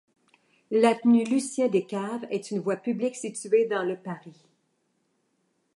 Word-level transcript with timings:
L'avenue 0.71 1.25
Lucien-Descaves 1.25 2.25
est 2.31 2.49
une 2.49 2.57
voie 2.57 2.77
publique 2.77 3.15
située 3.15 3.67
dans 3.67 3.83
le 3.83 3.95
de 3.95 3.99
Paris. 4.01 4.47